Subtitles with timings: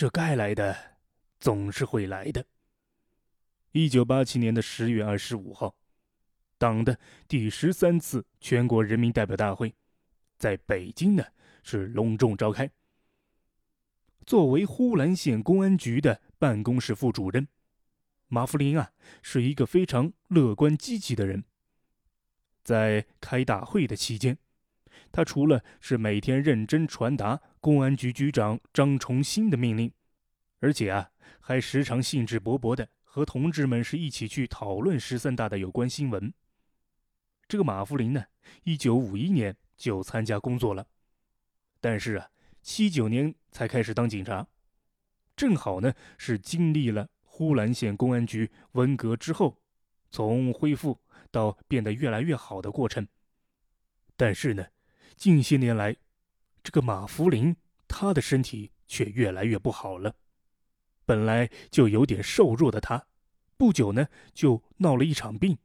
[0.00, 0.74] 这该来的
[1.38, 2.42] 总是会来的。
[3.72, 5.76] 一九八七年的十月二十五号，
[6.56, 9.74] 党的第十三次全国人民代表大会，
[10.38, 11.22] 在北京呢
[11.62, 12.70] 是隆重召开。
[14.24, 17.46] 作为呼兰县公安局的办公室副主任，
[18.28, 21.44] 马福林啊是一个非常乐观积极的人。
[22.64, 24.38] 在开大会的期间，
[25.12, 29.92] 他除了是每天认真传达公安局局长张崇新的命令，
[30.58, 36.32] 而且啊还时常兴致勃勃的和同志们是一起去讨论十三大的有关新闻。
[37.46, 38.24] 这个马福林呢，
[38.64, 40.86] 一九五一年就参加工作了，
[41.80, 42.28] 但是啊。
[42.62, 44.46] 七九年才开始当警察，
[45.34, 49.56] 正好呢是经历了呼兰县公安局文革之后，
[50.10, 53.08] 从恢复到变得越来越好的过程。
[54.14, 54.66] 但是呢，
[55.16, 55.96] 近些年来，
[56.70, 57.56] 这个马福林
[57.88, 60.14] 他的身体却越来越不好了。
[61.04, 63.04] 本来就有点瘦弱的他，
[63.56, 65.58] 不久呢就闹了一场病。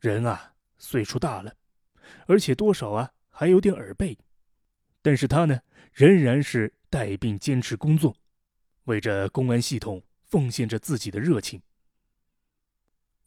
[0.00, 1.54] 人啊，岁数大了，
[2.26, 4.18] 而且多少啊还有点耳背。
[5.02, 5.60] 但是他呢，
[5.92, 8.16] 仍然是带病坚持工作，
[8.84, 11.60] 为着公安系统奉献着自己的热情。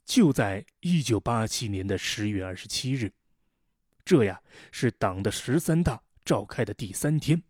[0.04, 3.14] 就在一九八七年的十月二十七日，
[4.04, 4.42] 这呀
[4.72, 7.44] 是党的十三大召开的第三天，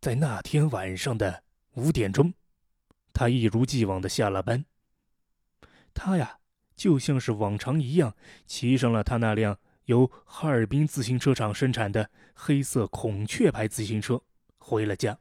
[0.00, 2.34] 在那天晚上的五点钟，
[3.12, 4.64] 他一如既往的下了班。
[5.92, 6.38] 他呀，
[6.76, 8.14] 就像是往常一样，
[8.46, 9.58] 骑上了他那辆。
[9.86, 14.22] 由哈尔滨自行车厂生产的黑色孔雀牌自行车
[14.58, 15.18] 回了家。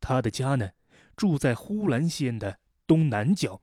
[0.00, 0.72] 他的家呢，
[1.14, 3.62] 住在呼兰县的东南角，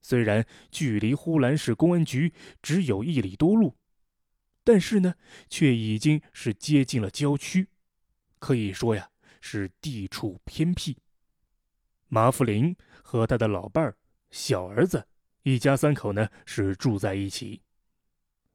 [0.00, 3.76] 虽然距离呼兰市公安局只有一里多路，
[4.64, 5.14] 但是呢，
[5.48, 7.68] 却已经是接近了郊区，
[8.38, 9.10] 可以说呀，
[9.40, 10.96] 是地处偏僻。
[12.08, 13.96] 马福林和他的老伴儿、
[14.30, 15.06] 小儿子
[15.42, 17.62] 一家三口呢，是住在一起。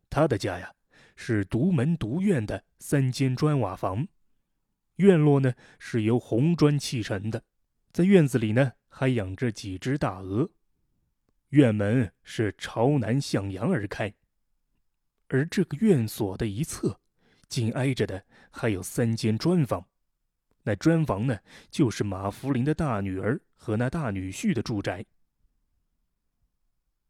[0.09, 0.73] 他的家呀，
[1.15, 4.07] 是独门独院的三间砖瓦房，
[4.95, 7.43] 院落呢是由红砖砌成的，
[7.91, 10.49] 在院子里呢还养着几只大鹅，
[11.49, 14.13] 院门是朝南向阳而开，
[15.27, 16.99] 而这个院所的一侧，
[17.47, 19.85] 紧挨着的还有三间砖房，
[20.63, 21.37] 那砖房呢
[21.69, 25.05] 就是马福林的大女儿和那大女婿的住宅。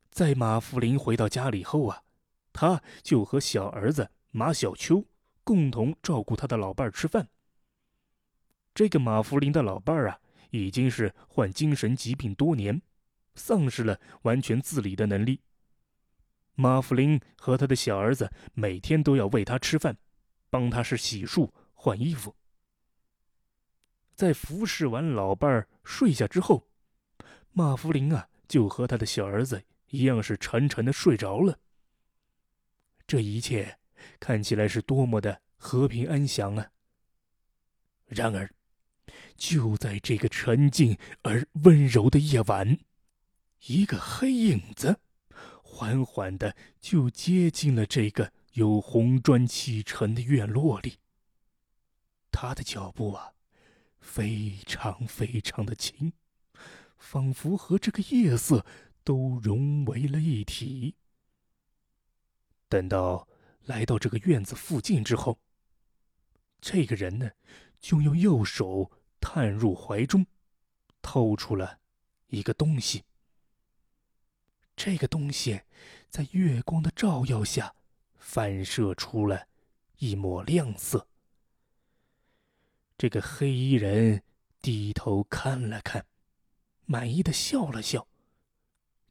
[0.10, 2.04] 在马福林回到家里后啊。
[2.60, 5.06] 他就和小儿子马小秋
[5.44, 7.30] 共同照顾他的老伴儿吃饭。
[8.74, 12.82] 这个马福林的老伴儿啊，已经是患精神疾病多年，
[13.36, 15.40] 丧失了完全自理的能力。
[16.60, 19.96] 马福林和他的小儿子每天都要喂他吃饭，
[20.50, 22.36] 帮他是洗漱、换衣服。
[24.16, 26.68] 在服侍完老伴儿睡下之后，
[27.52, 31.60] 马福林啊，就和他的小儿子一样是沉沉的睡着了。
[33.06, 33.78] 这一切
[34.20, 36.72] 看起来是多么的和平安详啊！
[38.08, 38.52] 然而，
[39.36, 42.80] 就在这个沉静而温柔的夜晚，
[43.68, 45.00] 一个黑影子
[45.78, 50.98] 缓缓的就接近了这个由红砖砌成的院落里。
[52.32, 53.34] 他的脚步啊，
[54.00, 56.14] 非常非常的轻，
[56.98, 58.66] 仿佛和这个夜色
[59.04, 60.96] 都融为了一体。
[62.68, 63.28] 等到
[63.62, 65.38] 来到这个院子附近之后，
[66.60, 67.30] 这个人呢，
[67.80, 70.26] 就用右手探入怀中，
[71.04, 71.78] 掏出了
[72.30, 73.04] 一个东西。
[74.78, 75.60] 这个东西
[76.08, 77.74] 在月光的照耀下，
[78.20, 79.48] 反射出了
[79.98, 81.08] 一抹亮色。
[82.96, 84.22] 这个黑衣人
[84.62, 86.06] 低头看了看，
[86.86, 88.08] 满意的笑了笑。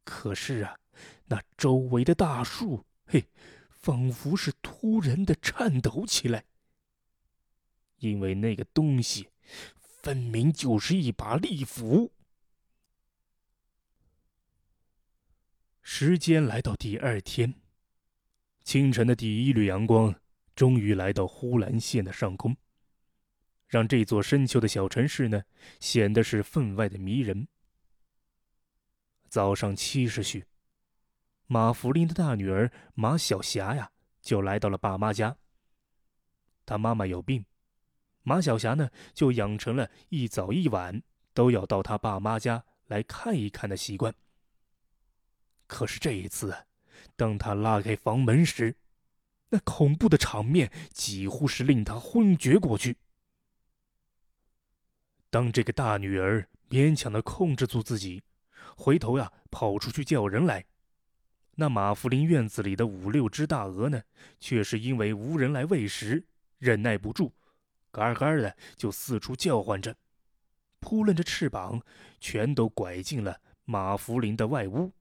[0.05, 0.79] 可是啊，
[1.25, 2.85] 那周围的大树。
[3.09, 3.29] 嘿，
[3.69, 6.45] 仿佛是突然的颤抖起来，
[7.99, 9.29] 因为那个东西
[9.77, 12.13] 分明就是一把利斧。
[15.89, 17.55] 时间来到第二天，
[18.65, 20.13] 清晨的第一缕阳光
[20.57, 22.57] 终于来到呼兰县的上空，
[23.69, 25.45] 让这座深秋的小城市呢
[25.79, 27.47] 显得是分外的迷人。
[29.29, 30.45] 早上七时许。
[31.47, 35.37] 马福林的大女儿马小霞呀，就来到了爸妈家。
[36.67, 37.47] 她妈妈有病，
[38.25, 41.01] 马小霞呢就养成了一早一晚
[41.33, 44.13] 都要到她爸妈家来看一看的习惯。
[45.67, 46.57] 可是这一次，
[47.17, 48.75] 当他拉开房门时，
[49.49, 52.97] 那恐怖的场面几乎是令他昏厥过去。
[55.31, 58.23] 当这个大女儿勉强的控制住自己，
[58.77, 60.65] 回头呀跑出去叫人来，
[61.57, 64.03] 那马福林院子里的五六只大鹅呢，
[64.41, 66.25] 却是因为无人来喂食，
[66.59, 67.33] 忍耐不住，
[67.91, 69.97] 嘎嘎的就四处叫唤着，
[70.81, 71.83] 扑棱着翅膀，
[72.21, 74.93] 全都拐进了马福林的外屋。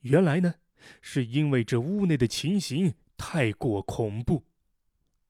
[0.00, 0.54] 原来呢，
[1.00, 4.44] 是因为这屋内的情形太过恐怖，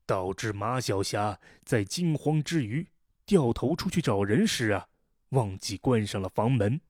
[0.07, 2.89] 导致马小霞在惊慌之余
[3.25, 4.89] 掉头出去找人时啊，
[5.31, 6.81] 忘记关上了房门。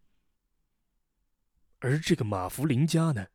[1.78, 3.26] 而这个马福林家呢，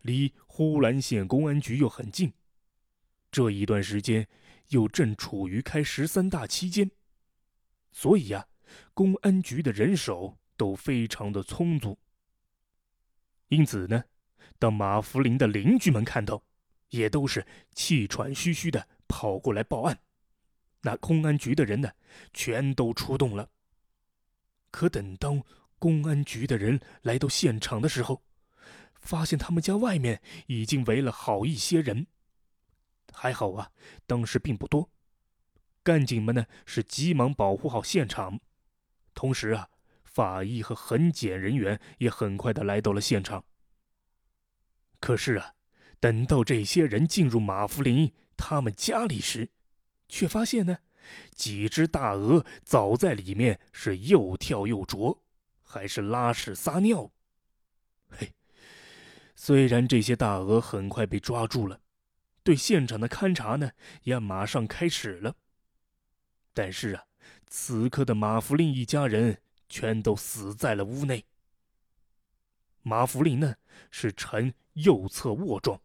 [0.00, 2.32] 离呼兰县公安局又很近，
[3.30, 4.26] 这一段时间
[4.68, 6.90] 又正处于开十三大期间，
[7.92, 8.46] 所以呀，
[8.94, 11.98] 公安局的人手都非常的充足。
[13.50, 14.04] 因此呢，
[14.58, 16.42] 当马福林的邻居们看到，
[16.90, 17.44] 也都是
[17.74, 20.00] 气喘吁吁的跑过来报案。
[20.82, 21.90] 那公安局的人呢，
[22.32, 23.50] 全都出动了。
[24.70, 25.42] 可等当
[25.80, 28.22] 公安局的人来到现场的时候，
[29.00, 32.06] 发现他们家外面已经围了好一些人。
[33.12, 33.72] 还好啊，
[34.06, 34.88] 当时并不多。
[35.82, 38.38] 干警们呢是急忙保护好现场，
[39.12, 39.68] 同时啊。
[40.12, 43.44] 法医和痕检人员也很快的来到了现场。
[44.98, 45.54] 可是啊，
[46.00, 49.50] 等到这些人进入马福林他们家里时，
[50.08, 50.78] 却发现呢，
[51.34, 55.22] 几只大鹅早在里面是又跳又啄，
[55.62, 57.12] 还是拉屎撒尿。
[58.10, 58.34] 嘿，
[59.36, 61.80] 虽然这些大鹅很快被抓住了，
[62.42, 63.70] 对现场的勘查呢
[64.02, 65.36] 也马上开始了。
[66.52, 67.04] 但是啊，
[67.46, 69.40] 此刻的马福林一家人。
[69.70, 71.24] 全都死在了屋内。
[72.82, 73.54] 马福林呢
[73.90, 75.80] 是呈右侧卧状，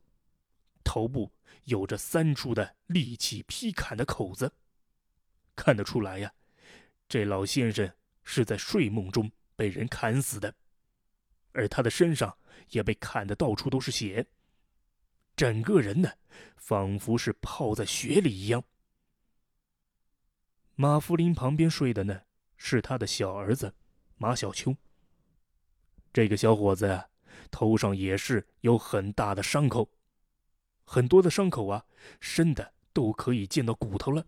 [0.84, 1.32] 头部
[1.66, 4.52] 有着三处的利器劈砍的口子，
[5.56, 6.34] 看得出来呀，
[7.08, 7.90] 这老先生
[8.24, 10.54] 是在睡梦中被人砍死的，
[11.52, 12.38] 而他的身上
[12.70, 14.26] 也被砍得到处都是血，
[15.36, 16.12] 整个人呢
[16.56, 18.64] 仿佛是泡在血里一样。
[20.76, 22.24] 马福林旁边睡的呢。
[22.68, 23.72] 是他的小儿子
[24.18, 24.76] 马小秋。
[26.12, 27.00] 这个小伙子，
[27.52, 29.88] 头上也是有很大的伤口，
[30.84, 31.86] 很多的伤口啊，
[32.20, 34.26] 深的都可以见到骨头了。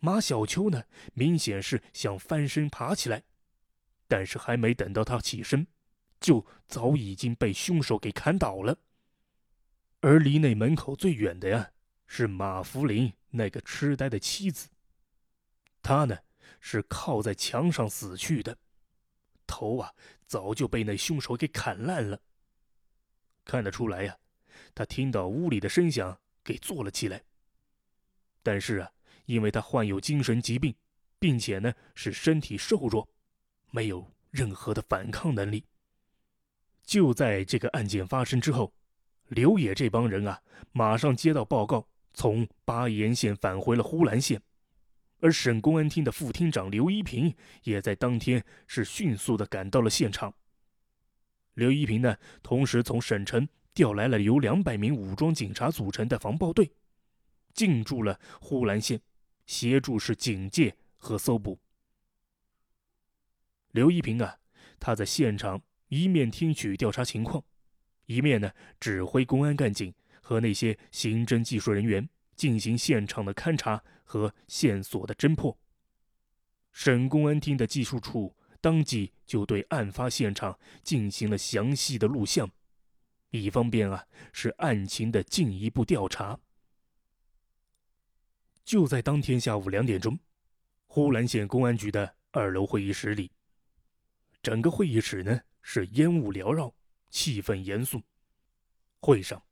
[0.00, 0.84] 马小秋呢，
[1.14, 3.22] 明显是想翻身爬起来，
[4.06, 5.66] 但是还没等到他起身，
[6.20, 8.76] 就早已经被凶手给砍倒了。
[10.00, 11.70] 而离那门口最远的呀，
[12.06, 14.68] 是马福林那个痴呆的妻子，
[15.82, 16.18] 他呢。
[16.64, 18.56] 是靠在墙上死去的，
[19.48, 19.92] 头啊
[20.26, 22.18] 早就被那凶手给砍烂了。
[23.44, 24.16] 看得出来呀，
[24.72, 27.20] 他听到屋里的声响，给坐了起来。
[28.44, 28.90] 但是啊，
[29.26, 30.72] 因为他患有精神疾病，
[31.18, 33.06] 并且呢是身体瘦弱，
[33.72, 35.64] 没有任何的反抗能力。
[36.84, 38.72] 就在这个案件发生之后，
[39.28, 41.84] 刘野这帮人啊，马上接到报告，
[42.14, 44.40] 从巴彦县返回了呼兰县。
[45.22, 47.32] 而省公安厅的副厅长刘一平
[47.62, 50.34] 也在当天是迅速的赶到了现场。
[51.54, 56.72] 刘一平呢，同时从省城调来了由两百名武装警察组成的防暴队，
[57.54, 59.00] 进驻了呼兰县，
[59.46, 61.56] 协助是警戒和搜捕。
[63.70, 64.36] 刘一平啊，
[64.80, 67.44] 他在现场一面听取调查情况，
[68.06, 68.50] 一面呢
[68.80, 73.84] 指挥公安干警和那些刑侦技术人员进行现场的勘查。
[74.12, 75.58] 和线索的侦破，
[76.70, 82.50] 省公安厅的技术处当即就对案发现场进行了详细的录像，
[83.30, 86.38] 以方便啊是案情的进一步调查。
[88.66, 90.18] 就在当天下午两点钟，
[90.88, 93.30] 呼兰县公安局的二楼会议室里，
[94.42, 96.74] 整个会议室呢是烟雾缭绕，
[97.08, 98.02] 气氛严肃。
[99.00, 99.42] 会上，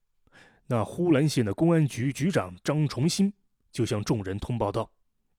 [0.67, 3.33] 那呼兰县的公安局局长张崇新。
[3.71, 4.91] 就向众人通报道，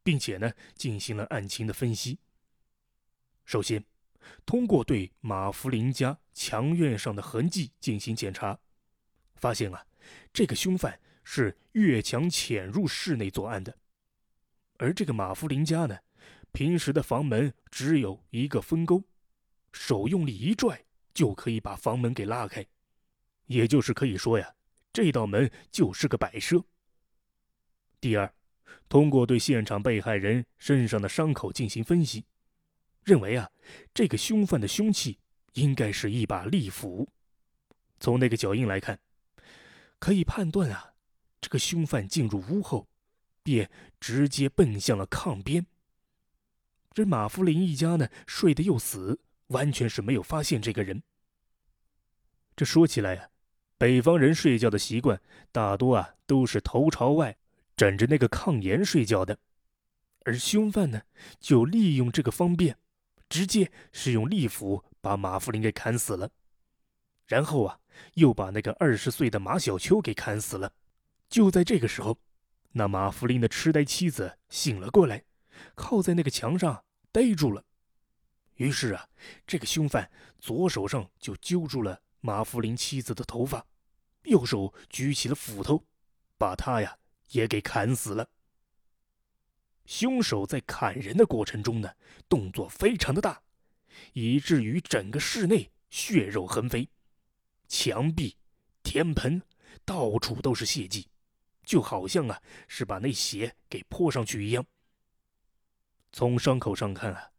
[0.03, 2.19] 并且呢进行了案情的分析。
[3.45, 3.83] 首先，
[4.45, 8.59] 通过对马福林家墙院上的痕迹进行检查，
[9.35, 9.85] 发现啊，
[10.31, 13.77] 这个凶犯是越墙潜入室内作案的。
[14.77, 15.97] 而这个马福林家呢，
[16.51, 19.03] 平时的房门只有一个分沟，
[19.71, 20.83] 手用力一拽
[21.13, 22.65] 就可以把房门给拉开，
[23.47, 24.55] 也就是可以说呀，
[24.93, 26.63] 这道门就是个摆设。
[28.01, 28.33] 第二，
[28.89, 32.25] 通过对现场被害人身上的伤口进行分析，
[33.03, 33.47] 认为啊，
[33.93, 35.19] 这个凶犯的凶器
[35.53, 37.07] 应该是一把利斧。
[37.99, 38.99] 从那个脚印来看，
[39.99, 40.93] 可以判断啊，
[41.39, 42.87] 这个凶犯进入屋后，
[43.43, 45.63] 便直接奔向了炕边。
[46.91, 51.03] 这马福林一家呢睡得又死，完全是没有发现这个人。
[52.55, 53.29] 这说起来呀，
[53.77, 57.37] 北方人睡觉的习惯大多啊都是头朝外，
[57.81, 59.39] 枕着那个炕沿睡觉的，
[60.23, 61.01] 而凶犯呢
[61.39, 62.77] 就利用这个方便，
[63.27, 66.29] 直接是用利斧把马福林给砍死了，
[67.25, 67.79] 然后啊
[68.13, 70.71] 又把那个二十岁的马小秋给砍死了。
[71.27, 72.19] 就在这个时候，
[72.73, 75.23] 那马福林的痴呆妻子醒了过来，
[75.73, 77.65] 靠在那个墙上呆住了。
[78.57, 79.09] 于是啊，
[79.47, 81.99] 这个凶犯左手上就揪住了。
[82.19, 83.65] 马福林妻子的头发，
[84.25, 85.83] 右手举起了斧头，
[86.37, 86.95] 把他呀
[87.31, 88.29] 也给砍死了。
[89.85, 91.93] 凶手在砍人的过程中呢，
[92.29, 93.41] 动作非常的大，
[94.13, 96.87] 以至于整个室内血肉横飞，
[97.67, 98.37] 墙壁、
[98.83, 99.41] 天盆
[99.83, 101.07] 到处都是血迹，
[101.63, 104.65] 就好像啊是把那血给泼上去一样。
[106.11, 107.31] 从伤口上看啊，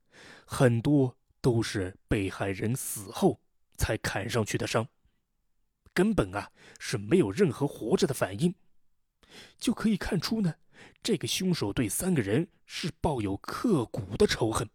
[0.45, 3.41] 很多都是被害人死后。
[3.79, 4.87] 才砍上去的伤，
[5.93, 8.55] 根本啊是没有任何活着的反应，
[9.59, 10.55] 就可以看出呢，
[11.03, 14.69] 这个凶手对三个人是抱有刻骨的仇恨。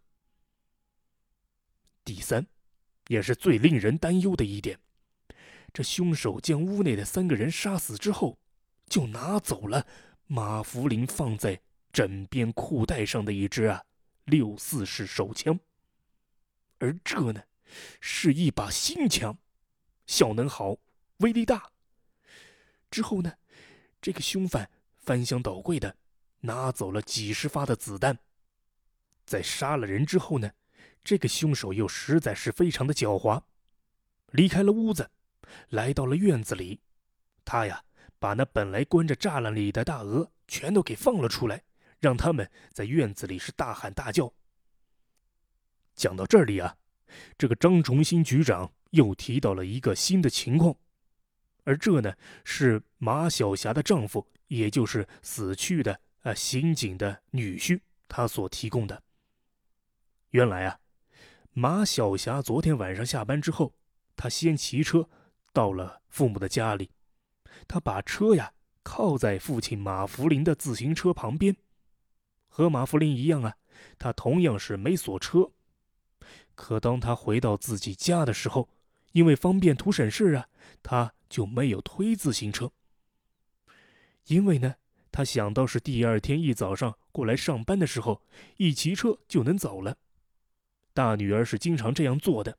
[2.03, 2.45] 第三，
[3.07, 4.79] 也是最令人担忧的一点，
[5.73, 8.37] 这凶手将屋内的三个人杀死之后，
[8.87, 9.85] 就拿走了
[10.25, 11.61] 马福林放在
[11.91, 13.83] 枕边裤带上的一支啊
[14.25, 15.59] 六四式手枪，
[16.79, 17.43] 而这呢。
[17.99, 19.39] 是一把新枪，
[20.05, 20.77] 效能好，
[21.17, 21.69] 威力大。
[22.89, 23.33] 之后呢，
[24.01, 25.96] 这个凶犯翻箱倒柜的
[26.42, 28.18] 拿走了几十发的子弹。
[29.25, 30.51] 在杀了人之后呢，
[31.04, 33.42] 这个凶手又实在是非常的狡猾，
[34.32, 35.10] 离开了屋子，
[35.70, 36.80] 来到了院子里。
[37.44, 37.84] 他呀，
[38.20, 41.63] 把那本来关着栅栏里的大鹅全都给放了出来，
[42.00, 44.34] 让他们在院子里是大喊大叫。
[45.96, 46.77] 讲到这里啊。
[47.38, 50.75] 这个张崇新局长又提到了一个新的情况，
[51.67, 59.03] 而这呢是马晓霞的丈夫，也就是死去的啊刑警的女婿，他所提供的。
[60.29, 60.79] 原来啊，
[61.51, 63.74] 马晓霞昨天晚上下班之后，
[64.15, 65.09] 他先骑车
[65.51, 66.89] 到了父母的家里，
[67.67, 71.53] 他把车呀靠在父亲马福林的自行车旁边，
[72.47, 73.57] 和马福林一样啊，
[74.00, 75.51] 他同样是没锁车。
[76.55, 78.69] 可当他回到自己家的时候，
[79.12, 80.47] 因为方便图省事啊，
[80.81, 82.72] 他就没有推自行车。
[84.25, 84.75] 因为呢，
[85.12, 88.22] 他想到是第二天一早上过来上班的时候，
[88.57, 89.98] 一骑车就能走了。
[90.93, 92.57] 大女儿是经常这样做的。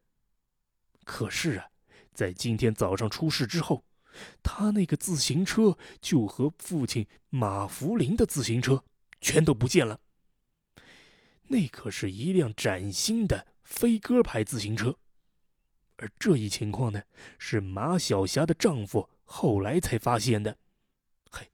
[1.05, 1.67] 可是啊，
[2.13, 3.85] 在今天早上出事之后，
[4.43, 8.85] 他那个自行车就和父亲马福林的自行车
[9.21, 10.01] 全都不见了。
[11.49, 13.47] 那可是一辆崭新的。
[13.69, 14.97] 飞鸽牌自行车，
[15.99, 17.03] 而这一情况呢，
[17.39, 20.57] 是马小霞的丈夫后来才发现的。
[21.31, 21.49] 嘿，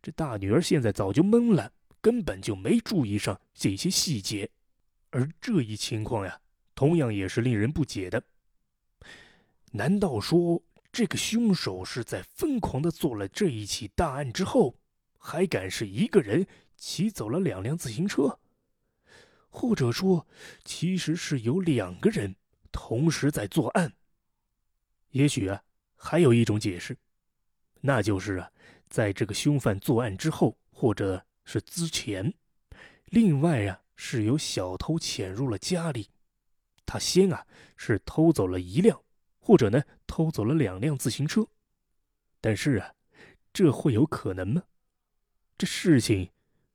[0.00, 4.48] 这大女儿现在早就懵了，根本就没注意上这些细节。
[5.10, 6.38] 而这一情况呀，
[6.74, 8.22] 同样也是令人不解的。
[9.72, 10.62] 难道说
[10.92, 14.76] 这个凶手是在疯狂的做了这一起大案之后，
[15.18, 18.38] 还敢是一个人骑走了两辆自行车？
[19.48, 20.26] 或者说，
[20.64, 22.36] 其实是有两个人
[22.76, 23.90] 同时在作案。
[25.12, 25.64] 也许啊，
[25.96, 26.94] 还有一种解释，
[27.80, 28.52] 那就是啊，
[28.90, 32.34] 在这个凶犯作案之后，或者是之前，
[33.06, 36.10] 另外啊，是有小偷潜入了家里，
[36.84, 37.46] 他先啊
[37.78, 39.02] 是偷走了一辆，
[39.38, 41.48] 或者呢偷走了两辆自行车。
[42.42, 42.94] 但是啊，
[43.54, 44.64] 这会有可能吗？
[45.56, 46.30] 这事情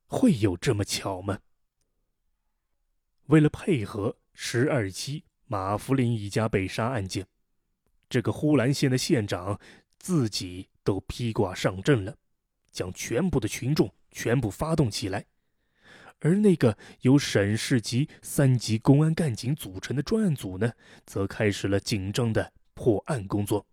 [0.06, 1.38] 会有这么巧吗？
[3.26, 7.26] 为了配合十二期马福林一家被杀案件，
[8.08, 9.60] 这个呼兰县的县长
[9.98, 12.16] 自己都披挂上阵了，
[12.70, 15.26] 将全部的群众全部发动起来。
[16.20, 20.72] 而那个由省市级三级公安干警组成的专案组呢，
[21.04, 23.66] 则开始了紧张的破案工作。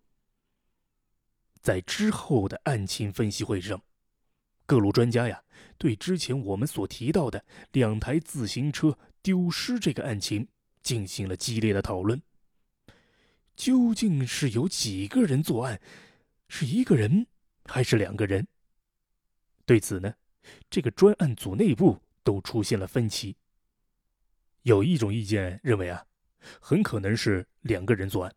[1.62, 3.82] 在之后的案情分析会上，
[4.66, 5.42] 各路专家呀，
[5.78, 8.98] 对之前我们所提到的两台自行车。
[9.22, 10.48] 丢失这个案情
[10.82, 12.20] 进行了激烈的讨论。
[13.56, 15.80] 究竟是有几个人作案？
[16.48, 17.26] 是一个人
[17.64, 18.46] 还是两个人？
[19.66, 20.14] 对此呢，
[20.68, 23.36] 这个专案组内部都出现了分歧。
[24.62, 26.04] 有一种意见认为啊，
[26.60, 28.34] 很可能是两个人作案，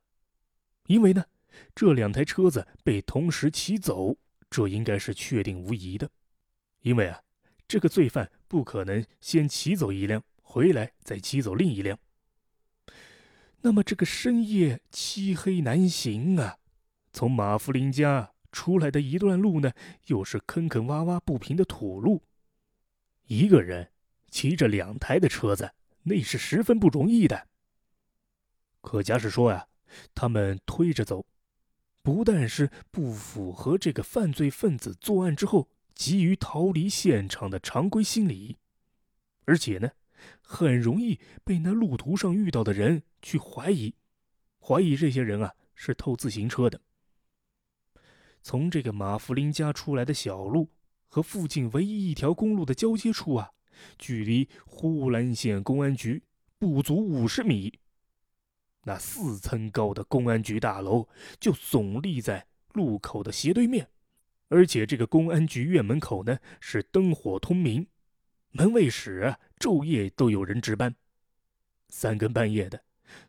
[0.87, 1.25] 因为呢，
[1.73, 4.17] 这两台车子被同时骑走，
[4.49, 6.09] 这应该是确定无疑的。
[6.81, 7.23] 因为啊，
[7.67, 10.21] 这个罪犯不可能先骑走一辆。
[10.45, 11.97] 回来再骑走另一辆。
[13.65, 16.57] 那么这个深夜漆黑难行啊，
[17.13, 19.71] 从马福林家出来的一段路呢，
[20.07, 22.21] 又是坑坑洼洼不平的土路，
[23.27, 23.89] 一个人
[24.29, 25.71] 骑着两台的车子，
[26.03, 27.47] 那是十分不容易的。
[28.81, 29.67] 可假使说呀，
[30.13, 31.25] 他们推着走，
[32.01, 38.57] 不但是不符合这个犯罪分子作案之后急于逃离现场的常规心理，
[39.45, 39.91] 而且呢。
[40.41, 43.95] 很容易被那路途上遇到的人去怀疑，
[44.59, 46.79] 怀疑这些人啊是偷自行车的。
[48.43, 50.69] 从这个马福林家出来的小路
[51.07, 53.49] 和附近唯一一条公路的交接处啊，
[53.97, 56.21] 距离呼兰县公安局
[56.59, 57.79] 不足五十米。
[58.83, 61.07] 那四层高的公安局大楼
[61.39, 63.89] 就耸立在路口的斜对面，
[64.49, 67.87] 而且这个公安局院门口呢是灯火通明。
[68.51, 70.93] 门卫室昼夜都有人值班，
[71.87, 72.83] 三更半夜的，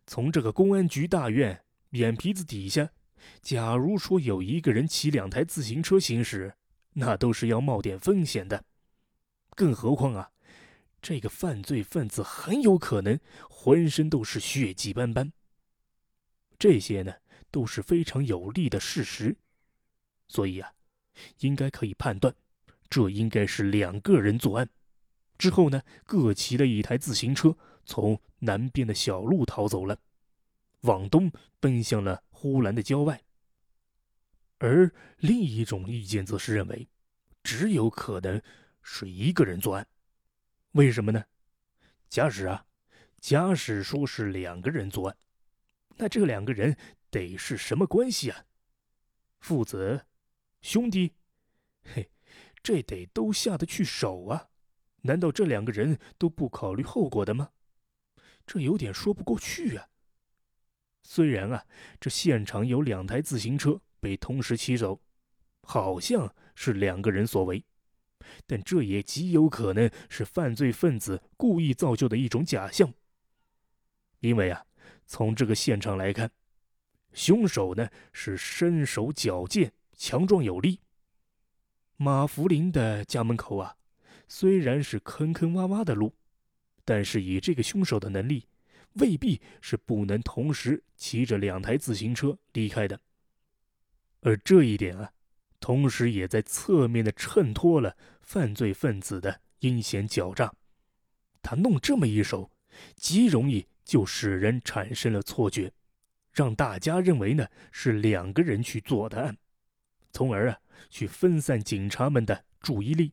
[0.07, 2.91] 从这个公安局大院眼皮子底下，
[3.41, 6.55] 假如说有一个人骑两台自行车行驶，
[6.93, 8.65] 那都是要冒点风险的。
[9.57, 10.31] 更何况啊，
[11.01, 15.33] 这个犯罪分子很有可能浑身都是血迹斑斑。
[16.59, 17.13] 这些呢
[17.51, 19.37] 都是非常有利的事实，
[20.29, 20.73] 所以啊，
[21.41, 22.35] 应该可以判断，
[22.89, 24.69] 这应该是两个人作案。
[25.37, 29.99] 之后呢，各骑了一台自行车，从南边的小路逃走了，
[30.81, 33.23] 往东奔向了呼兰的郊外。
[34.59, 36.89] 而另一种意见则是认为，
[37.43, 38.41] 只有可能
[38.83, 39.87] 是一个人作案。
[40.73, 41.25] 为什么呢？
[42.09, 42.65] 假使啊，
[43.21, 45.17] 假使说是两个人作案，
[45.97, 46.77] 那这两个人
[47.11, 48.45] 得是什么关系啊？
[49.41, 50.07] 父子、
[50.63, 51.13] 兄弟？
[51.85, 52.11] 嘿，
[52.63, 54.49] 这得都下得去手啊！
[55.03, 57.51] 难道这两个人都不考虑后果的吗？
[58.47, 59.87] 这有点说不过去啊。
[61.03, 61.65] 虽然啊，
[62.01, 65.01] 这现场有两台自行车被同时骑走，
[65.63, 67.65] 好像是两个人所为，
[68.47, 72.93] 但这也极有可能是犯罪分子故意造就的一种假象。
[74.21, 74.65] 因为啊，
[75.07, 76.31] 从这个现场来看，
[77.13, 80.81] 凶手呢是身手矫健、强壮有力。
[81.97, 83.77] 马福林的家门口啊。
[84.27, 86.17] 虽然是坑坑洼洼的路，
[86.85, 88.47] 但是以这个凶手的能力，
[88.95, 93.01] 未必是不能同时骑着两台自行车离开的。
[94.21, 95.13] 而这一点啊，
[95.61, 100.55] 同时也在侧面的衬托了犯罪分子的阴险狡诈。
[101.43, 102.51] 他弄这么一手，
[102.97, 105.73] 极容易就使人产生了错觉，
[106.33, 109.37] 让大家认为呢是两个人去做的案，
[110.11, 113.13] 从而啊去分散警察们的注意力。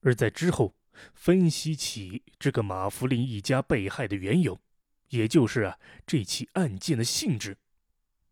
[0.00, 0.74] 而在之后
[1.14, 4.60] 分析起这个马福林一家被害的缘由，
[5.08, 7.56] 也就是啊这起案件的性质，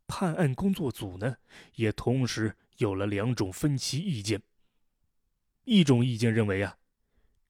[0.06, 1.36] 判案工作组呢
[1.74, 4.42] 也同时有了两种分歧意见。
[5.64, 6.78] 一种意见认为啊，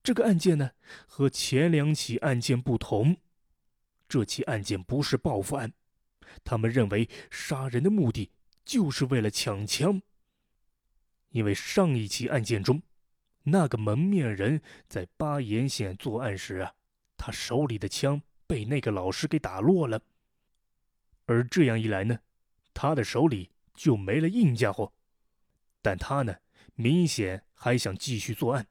[0.03, 0.71] 这个案件呢
[1.05, 3.17] 和前两起案件不同，
[4.07, 5.73] 这起案件不是报复案，
[6.43, 8.31] 他们认为杀人的目的
[8.63, 10.01] 就是为了抢枪，
[11.29, 12.81] 因为上一起案件中。
[13.43, 16.73] 那个蒙面人在巴彦县作案时啊，
[17.17, 20.01] 他手里的枪被那个老师给打落了，
[21.25, 22.19] 而这样一来呢，
[22.73, 24.93] 他的手里就没了硬家伙。
[25.81, 26.35] 但他呢，
[26.75, 28.67] 明显还想继续作案，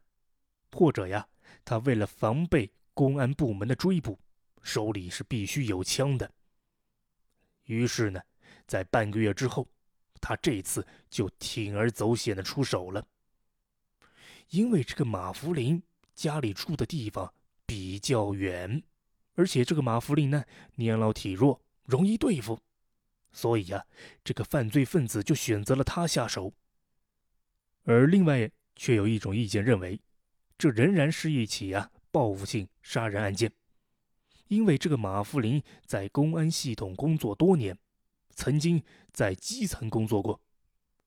[0.71, 1.27] 或者呀，
[1.65, 4.21] 他为了防备公安部门的追捕，
[4.63, 6.31] 手里是必须有枪的。
[7.65, 8.21] 于是呢，
[8.69, 9.69] 在半个月之后，
[10.21, 13.05] 他这次就铤而走险的出手了。
[14.51, 15.81] 因为这个马福林
[16.15, 17.33] 家里住的地方
[17.67, 18.83] 比较远，
[19.35, 22.59] 而且这个马福林呢年老体弱，容易对付，
[23.33, 23.87] 所以呀，
[24.25, 26.53] 这个犯罪分子就选择了他下手。
[27.85, 30.01] 而另外却有一种意见认为，
[30.59, 33.53] 这仍然是一起啊报复性杀人案件，
[34.49, 37.79] 因为这个马福林在公安系统工作多年，
[38.35, 38.83] 曾经
[39.13, 40.41] 在基层工作过，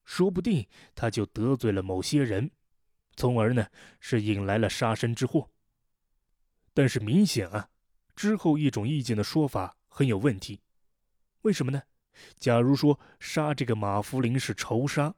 [0.06, 2.49] 说不定他就得罪了某些人。
[3.15, 3.67] 从而呢，
[3.99, 5.49] 是引来了杀身之祸。
[6.73, 7.69] 但是明显啊，
[8.15, 10.62] 之后一种意见的说法很有问题。
[11.41, 11.84] 为什么呢？
[12.38, 15.15] 假如说杀这个马福林是仇杀，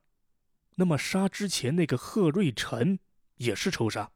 [0.76, 3.00] 那么杀之前那个贺瑞成
[3.36, 4.12] 也是仇杀。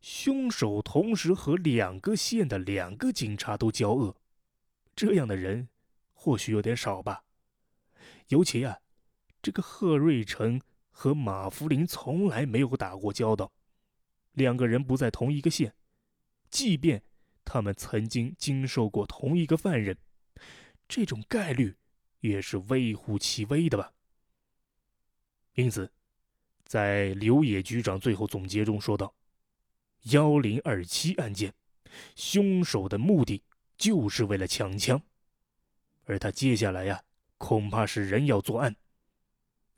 [0.00, 4.16] 凶手同时和两个县的两个警察都交恶，
[4.94, 5.68] 这样的人
[6.12, 7.24] 或许有点少吧。
[8.28, 8.78] 尤其啊，
[9.40, 10.60] 这个贺瑞成。
[10.98, 13.52] 和马福林从来没有打过交道，
[14.32, 15.74] 两个人不在同一个县，
[16.48, 17.02] 即便
[17.44, 19.98] 他们曾经经受过同一个犯人，
[20.88, 21.76] 这种概率
[22.20, 23.92] 也是微乎其微的吧。
[25.52, 25.92] 因此，
[26.64, 29.14] 在刘野局长最后总结中说道
[30.12, 31.52] ：“幺零二七案件，
[32.14, 33.42] 凶手的目的
[33.76, 35.02] 就是为了抢枪，
[36.06, 37.04] 而他接下来呀，
[37.36, 38.74] 恐怕是人要作案。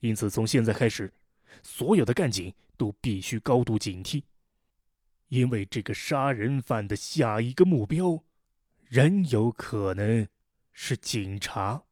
[0.00, 1.12] 因此，从现在开始，
[1.62, 4.22] 所有的干警都必须高度警惕。”
[5.28, 8.24] 因为这个杀人犯的下一个目标，
[8.86, 10.26] 仍有可能
[10.72, 11.82] 是警察。